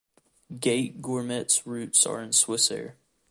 [0.59, 2.93] Gate Gourmet's roots are in Swissair.